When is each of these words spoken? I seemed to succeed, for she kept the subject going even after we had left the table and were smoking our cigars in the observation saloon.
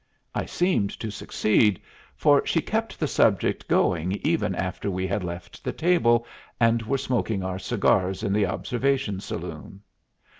I 0.33 0.47
seemed 0.47 0.89
to 0.99 1.11
succeed, 1.11 1.79
for 2.15 2.43
she 2.43 2.59
kept 2.59 2.99
the 2.99 3.05
subject 3.07 3.67
going 3.67 4.13
even 4.23 4.55
after 4.55 4.89
we 4.89 5.05
had 5.05 5.23
left 5.23 5.63
the 5.63 5.71
table 5.73 6.25
and 6.59 6.81
were 6.81 6.97
smoking 6.97 7.43
our 7.43 7.59
cigars 7.59 8.23
in 8.23 8.33
the 8.33 8.47
observation 8.47 9.19
saloon. 9.19 9.83